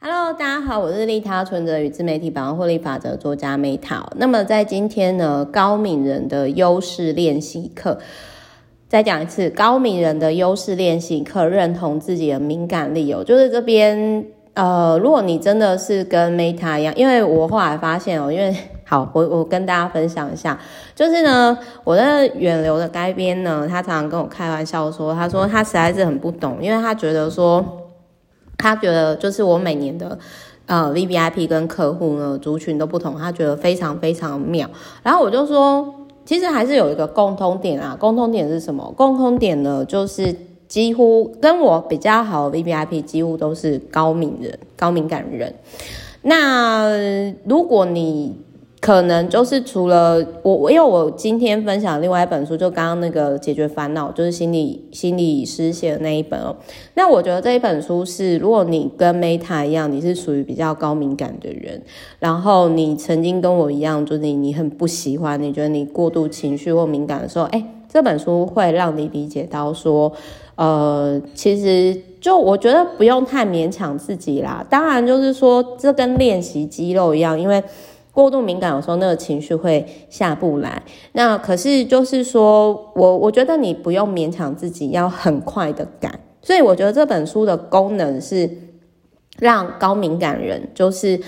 [0.00, 4.04] Hello，大家好，我是利他存折与自媒体百万获利法则作家 Meta。
[4.14, 7.98] 那么在今天呢，高敏人的优势练习课，
[8.88, 13.24] 再讲一次，高敏人的优势练习课，认同自己的敏感力哦。
[13.24, 14.24] 就是这边，
[14.54, 18.54] 呃，如果你真的是跟 Meta 一样，因为我后来发现哦，因为
[18.84, 20.56] 好，我我跟大家分享一下，
[20.94, 27.87] 就是呢，我的远流的该编呢，他常常跟我开玩笑说，他说他实在是很不懂，因为他觉得说。
[28.58, 30.18] 他觉得就是我每年的
[30.66, 34.68] 呃 VVIP 跟客户呢族群都不同，他觉得非常非常妙。
[35.02, 35.94] 然后我就说，
[36.24, 38.92] 其实还是有一个共通点啊，共通点是什么？
[38.96, 40.34] 共通点呢，就是
[40.66, 45.54] 几乎跟我比较好的 VVIP 几乎都是高敏人、高敏感人。
[46.22, 46.90] 那
[47.44, 48.36] 如果你
[48.80, 56.54] 可能就是除了我，我因为我今天分享另外一本书，就刚刚那个解决烦恼，就是心理心理师写的那一本哦。
[56.94, 61.82] 那我觉得这一本书是，如果你跟 Meta 一样，你是属于比较高敏感的人，
[62.20, 70.12] 然后你曾经跟我一样，就是你你很不喜欢，你觉得你过度情绪或敏感的时候，哎，这本书会让你理解到说，
[70.54, 74.64] 呃，其实就我觉得不用太勉强自己啦。
[74.70, 77.60] 当然就是说，这跟练习肌肉一样，因为。
[78.18, 80.82] 过度敏感，有时候那个情绪会下不来。
[81.12, 86.12] 那可是就是说，我我觉得你不用勉强自己要很快的改。
[86.42, 88.50] 所以我觉得这本书的功能是
[89.38, 91.20] 让高敏感人就是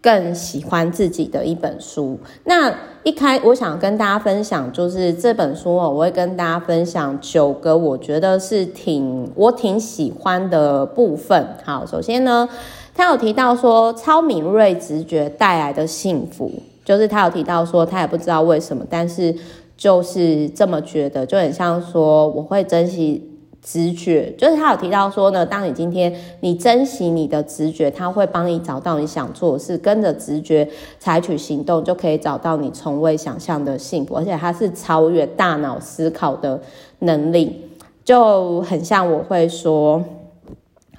[0.00, 2.18] 更喜欢自己的一本书。
[2.44, 11.48] 那一开，我想跟大家分享，就是这本书哦，我会跟大家分享九个我觉得是挺我挺喜欢的部分。
[11.64, 12.48] 好，首先呢。
[12.92, 16.50] 他有提到说，超敏锐直觉带来的幸福，
[16.84, 19.34] 就是他有提到说，他也不知道为什么，但是
[19.74, 23.29] 就是这么觉得，就很像说，我会珍惜
[23.62, 24.32] 直觉。
[24.38, 36.60] 就是他有提到说呢，当你今天你珍惜你的直觉，他会帮你找到你想做的事，跟着直觉采取行动，就可以找到你从未想象的幸福，而且它是超越大脑思考的
[37.00, 37.64] 能力，
[38.04, 40.02] 就很像我会说。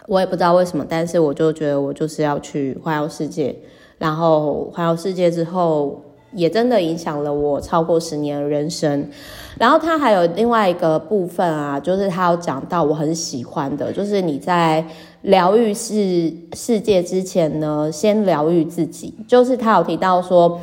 [0.07, 3.55] 我也不知道为什么，但是我就觉得我就是要去环游世界，
[3.97, 6.01] 然后环游世界之后，
[6.33, 9.09] 也真的影响了我超过十年的人生。
[9.57, 14.85] 然后他还有另外一个部分啊，就是他有讲到我很喜欢的，就是你在
[15.21, 19.13] 疗愈世世界之前呢，先疗愈自己。
[19.27, 20.59] 就是他有提到说。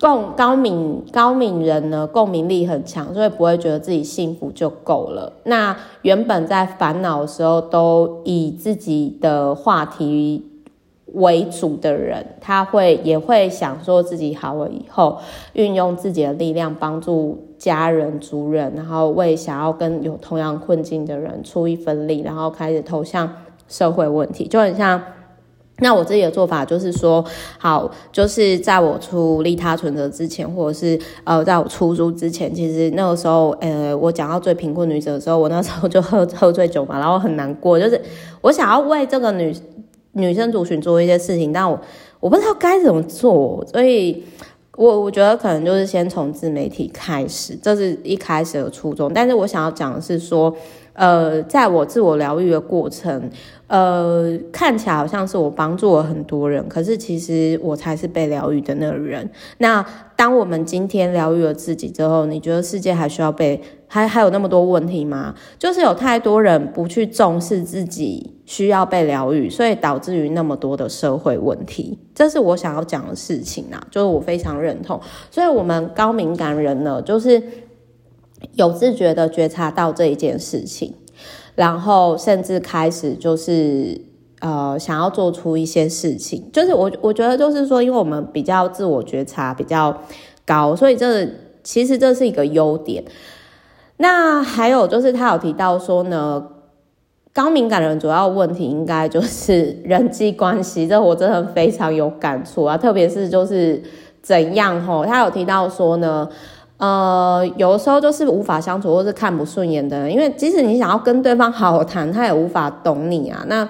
[0.00, 5.32] 共高敏高敏人呢，共鸣力很强，所以不会觉得自己幸福就够了。
[5.44, 10.44] 那原本在烦恼的时候都以自己的话题
[11.14, 15.18] 为主的人，他会也会想说自己好了以后，
[15.54, 23.30] 运用自己的力量帮助家人、族人，然后为想要跟有同样困境的人出一份力，然后开始投向
[23.66, 25.02] 社会问题，就很像。
[25.78, 27.24] 那我自己的做法就是说，
[27.58, 38.00] 好，就是在我出利他存折之前，或者是呃，在我出书之前，其实那个时候，呃，我讲到最贫困女子的时候，我那时候就喝喝醉酒嘛，然后很难过，就是
[38.40, 39.52] 我想要为这个女
[40.14, 41.80] 女生族群做一些事情，但我
[42.18, 44.24] 我不知道该怎么做，所以
[44.76, 49.12] 我我觉得可能就是先从自媒体开始，这是一开始的初衷。
[49.14, 50.56] 但是我想要讲的是说。
[50.96, 53.28] 呃，在我自我疗愈的过程，
[53.66, 59.28] 呃，看起来好像是我帮助了很多人，可是其实我才是被疗愈的那个人。
[59.58, 63.60] 那当我们今天疗愈了自己之后，你觉得世界还需要被
[63.94, 65.34] 还还有那么多问题吗？
[65.58, 71.98] 就是有太多人不去重视自己需要被疗愈，所以导致于那么多的社会问题。
[72.14, 75.00] 这是我想要讲的事情啊，就是我非常认同。
[75.30, 77.42] 所以，我们高敏感人呢，就是。
[78.56, 80.92] 有自觉的觉察到这一件事情，
[81.54, 83.98] 然后甚至开始就是
[84.40, 89.98] 呃想要做出一些事情，就是我我觉得就是说，因为我们比较自我觉察比较
[90.44, 91.26] 高，所以这
[91.62, 93.02] 其实这是一个优点。
[93.96, 96.44] 那还有就是他有提到说呢，
[97.32, 103.82] 高敏感人主要问题应该就是人际关系，这我真的非常有感触啊，特别是就是
[104.22, 106.28] 怎样吼，他有提到说呢。
[106.76, 113.44] 呃，有的时候就是无法相处，或是看不顺眼的人，因为即使你想要跟对方好好谈，他也无法懂你啊。
[113.46, 113.66] 那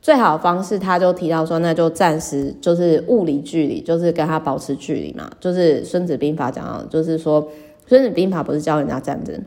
[0.00, 5.30] 最好的方式，他就提到说，那就暂时就是物理距离，就是跟他保持距离嘛。
[5.38, 7.42] 就是《孙子兵法》讲到，就是说
[7.86, 9.38] 《孙子兵法》不是教人家战争，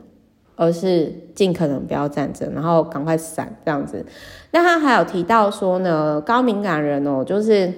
[0.60, 4.04] 而是尽可能不要战争，然后赶快闪这样子。
[4.50, 7.72] 那他还有提到说呢，高敏感人哦，就是。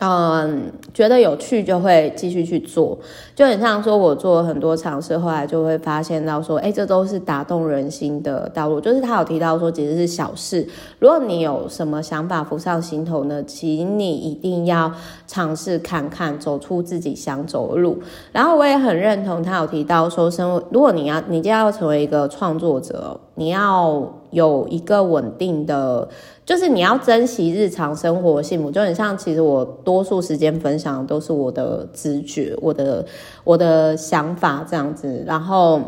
[0.00, 2.96] 嗯，觉得有趣就会继续去做，
[3.34, 8.80] 就很像说我做了很多尝试，后来就会发现到说，哎，这都是打动人心的道路。
[8.80, 10.64] 就是他有提到说，其实是小事。
[11.00, 14.92] 如果你有什么想法浮上心头呢，请你一定要
[15.26, 17.98] 尝试看看，走出自己想走的路。
[18.30, 26.08] 然后我也很认同他有提到说，身为如果你要你就要成为一个创作者，你要有一个稳定的。
[26.44, 33.04] 就是你要珍惜日常生活幸福，就很像，其实我多数时间分享都是我的直觉，我的
[33.44, 35.22] 我的想法这样子。
[35.26, 35.78] 然后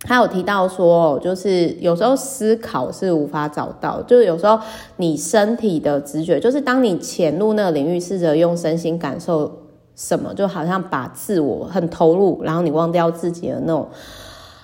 [0.00, 4.58] 他有提到说，就是有时候思考是无法找到，就是有时候
[4.96, 9.48] 你身体的直觉，就是当你潜入那个领域，试着用身心感受
[9.94, 13.86] 什么，就好像把自我很投入，然后你忘掉自己的那种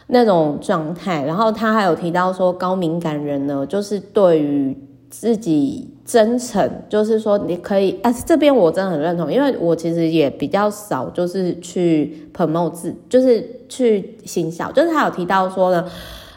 [0.09, 1.25] 那种状态。
[1.25, 4.77] 然后他还有提到说，高敏感人呢，就是对于
[5.11, 15.85] 自己真诚，就是说你可以啊，这边我真的很认同，因为我其实也比较少，就是去 promote 自，就是去行销，就是他有提到说呢，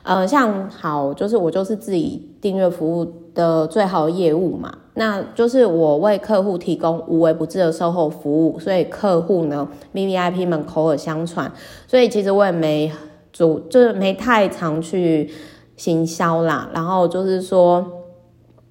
[0.04, 11.52] 呃，像好，就是我就是自己订阅服务的最好的业务嘛，那就是我为客户提供无微不至的售后服务，所以客户呢，VVIP 们口耳相传，
[11.88, 12.92] 所以其实我也没
[13.38, 15.30] 主，就是没太常去
[15.76, 17.94] 行销啦，然后就是说。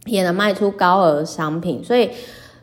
[0.08, 2.08] 也能卖出高额商品，所以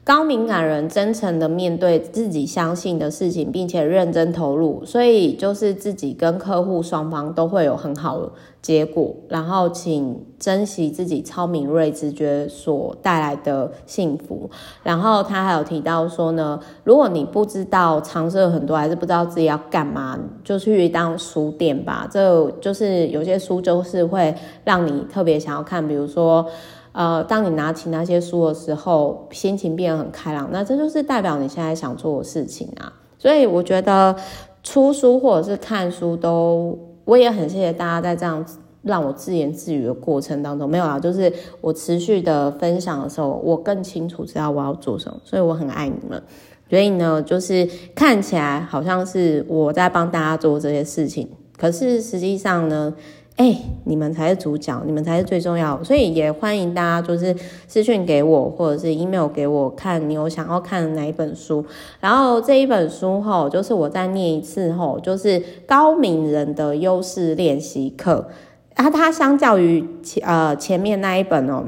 [0.06, 8.30] 高敏感人真诚的面对自己相信的事情，并且认真投入，所以就是自己跟客户双方都会有很好的
[8.62, 9.16] 结果。
[9.30, 14.50] 然后，请珍惜自己超敏锐直觉所带来的幸福。
[14.84, 22.06] 然后他还有提到说呢，如果你不知道尝试了很多，还是不知道自己要干嘛，就去当书店吧。
[22.12, 24.36] 这就是有些书就是会
[24.66, 26.46] 让你特别想要看，比如说。
[26.94, 32.94] 呃，当你拿起那些书的时候，心情变得很开朗，那这就是代表你现在想做的事情啊。
[33.18, 34.16] 所以我觉得
[34.62, 38.46] 出书或者是看书都，我也很谢谢大家在这样
[38.84, 46.22] 让我自言自语的过程当中，没有啊，就是我持续的分享的时候，我更清楚知道我要做什么，所以我很爱你们。
[46.70, 52.94] 所以呢，就是看起来好像是我在帮大家做这些事情，可是实际上呢。
[53.36, 57.36] 哎、你们才是主角，你们才是最重要，所以也欢迎大家就是
[57.68, 61.66] 私讯给我，或者是 email 给我，看你有想要看哪一本书。
[62.00, 68.30] 然后这一本书吼，就是我再念一次吼，就是高敏人的优势练习课。
[68.76, 71.66] 啊，它相较于前呃前面那一本哦，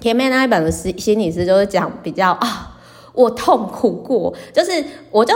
[0.00, 2.78] 前面那一本的心心理师就是讲比较啊，
[3.12, 5.34] 我痛苦过，就是我就。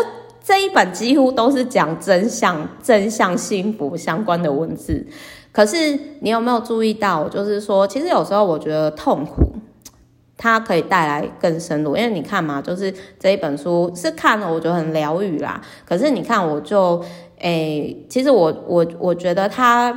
[0.51, 5.07] 这一本几乎都是讲真相、真相幸福相关的文字，
[5.53, 7.29] 可是你有没有注意到？
[7.29, 9.53] 就是说，其实有时候我觉得痛苦，
[10.37, 11.97] 它可以带来更深入。
[11.97, 15.61] 因为你看嘛，就是这一本书是看了，我觉得很疗愈啦。
[15.85, 17.01] 可是你看，我就
[17.39, 19.97] 诶、其实我我我觉得它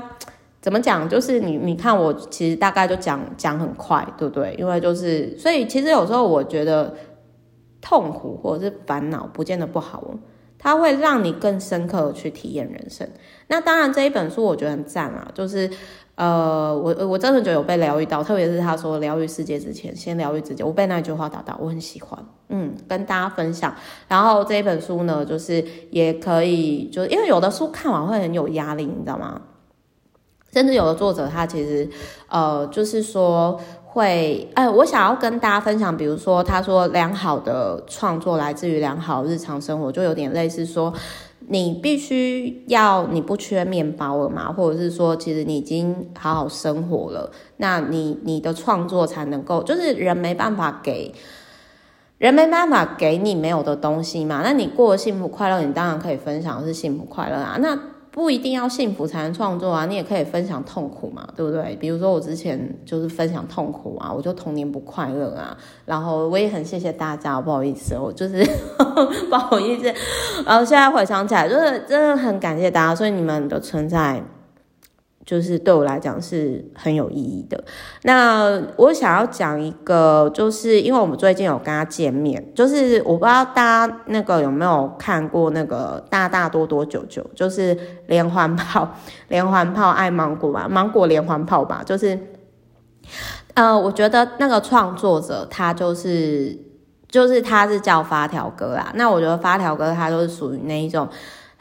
[0.62, 1.10] 怎么讲？
[1.10, 4.56] 就是你你看，我其实大概就讲讲很快，对不对？
[4.60, 6.94] 因为就是，所以其实有时候我觉得
[7.82, 10.14] 痛苦或者是烦恼，不见得不好。
[10.64, 13.06] 它会让你更深刻的去体验人生。
[13.48, 15.70] 那当然这一本书我觉得很赞啊，就是
[16.16, 20.64] 呃，我我真的觉得有被疗愈到，特别是他说疗愈世界之前，先疗愈自己。
[20.64, 22.18] 我被那句话打到，我很喜欢，
[22.48, 23.76] 嗯，跟大家分享。
[24.08, 29.42] 然后这一本书呢，就是也可以，就是因为有的书看完会很有压力，你知道吗？
[30.54, 31.90] 甚至有的作者他其实
[32.30, 33.60] 呃，就是说。
[33.94, 40.92] 会，哎，我想要跟大家分享，比如说，他说良好的创作来自于良好日常生活，就有点类似说，
[41.48, 51.14] 你必须要你不缺面包了嘛，或者是说，其实你已经好好生活了，那你你的创作才能够，就是人没办法给，
[52.18, 57.80] 人没办法给你没有的东西嘛，那你过得幸福快乐，你当然可以分享是幸福快乐啊，那。
[58.14, 61.76] 不一定要幸福才能创作啊，你也可以分享痛苦嘛，对不对？
[61.78, 68.46] 比如说我之前就是分享痛苦啊，我就童年不快乐啊，然后我也很谢谢大家，不好意思，我就是
[69.32, 69.92] 不好意思，
[70.46, 74.24] 然后现在回想起来，就是真的很感谢大家，所以你们的存在。
[75.26, 77.64] 就是对我来讲是很有意义的。
[78.02, 87.78] 那我想要讲一个，就是因为我们最近有跟他见面，就是我不知道大家那个有没有看过那个大大多多久久，就是
[88.08, 88.96] 连环炮，
[89.30, 92.20] 连环炮爱芒果吧，芒果连环炮吧，就是
[93.54, 96.58] 呃，我觉得那个创作者他就是
[97.08, 98.92] 就是他是叫发条哥啦。
[98.96, 101.08] 那我觉得发条哥他就是属于那一种。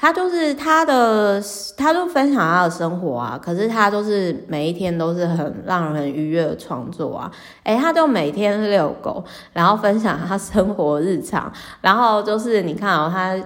[0.02, 1.40] 他就是他的，
[1.76, 3.38] 他就分享他的生活啊。
[3.40, 7.30] 可是他就是每一天都是很让人很愉悦的创作啊。
[7.62, 11.52] 诶，他就每天遛狗，然后分享他生活日常。
[11.80, 13.40] 然后就是你看哦，他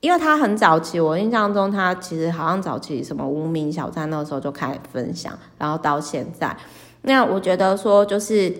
[0.00, 6.56] 因为他很早期，我印象中他其实好像早期什么无名小站那时候就开始分享，然后到现在。
[7.02, 8.52] 那我觉得说就是。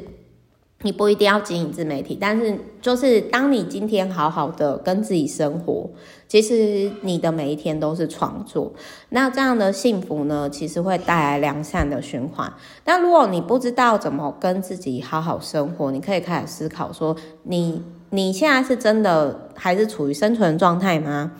[0.83, 5.89] 你不一定要经营自媒体，但是就是当你今天好好的跟自己生活，
[6.27, 8.73] 其实你的每一天都是创作。
[9.11, 12.53] 那这样的幸福呢，其实会带来良善的循环。
[12.85, 21.33] 那如果你不知道怎么跟自己好好生活，你可以开始思考说，你你现在是真的还是处于生存状态吗？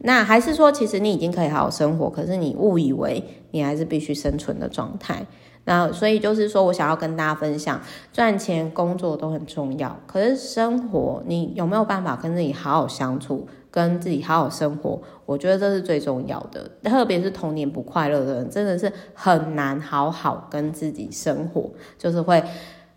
[0.00, 5.26] 那还是说，其实你已经可以好好生活，可是你误以为你还是必须生存的状态。
[5.64, 7.78] 那所以就是说，我想要跟大家分享，
[8.10, 15.02] 赚钱、工作都很重要，可是生活，你有没有办法跟自己好好相处，跟自己好好生活？
[15.26, 16.70] 我觉得这是最重要的。
[16.82, 22.42] 特别是童年不快乐的人，真的是很难好好跟自己生活，就是会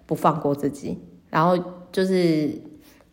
[0.05, 0.98] 不放过自己。
[1.29, 2.53] 然后就是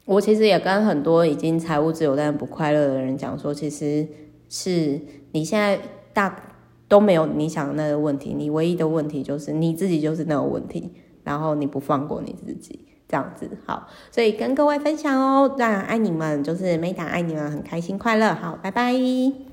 [0.04, 4.06] 我其实也跟很多已经财务自由但不快乐的人讲说，其实
[4.48, 5.00] 是
[5.32, 5.80] 你现在
[6.12, 6.47] 大。
[6.88, 10.90] 都没有你想的那个问题，你唯一的问题就是你自己就是那个问题，
[11.22, 19.47] 然后你不放过你自己，这样子好，所以跟各位分享哦，那爱你们，就是梅达爱你们，很开心快乐，好，拜拜。